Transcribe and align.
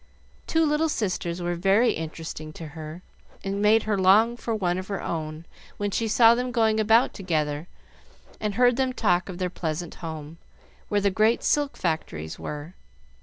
Two 0.47 0.65
little 0.65 0.89
sisters 0.89 1.43
were 1.43 1.53
very 1.53 1.91
interesting 1.91 2.51
to 2.53 2.69
her, 2.69 3.03
and 3.43 3.61
made 3.61 3.83
her 3.83 3.99
long 3.99 4.35
for 4.35 4.55
one 4.55 4.79
of 4.79 4.87
her 4.87 4.99
own 4.99 5.45
when 5.77 5.91
she 5.91 6.07
saw 6.07 6.33
them 6.33 6.51
going 6.51 6.79
about 6.79 7.13
together 7.13 7.67
and 8.39 8.55
heard 8.55 8.77
them 8.77 8.93
talk 8.93 9.29
of 9.29 9.37
their 9.37 9.51
pleasant 9.51 9.93
home, 10.01 10.39
where 10.89 11.01
the 11.01 11.11
great 11.11 11.43
silk 11.43 11.77
factories 11.77 12.39
were. 12.39 12.73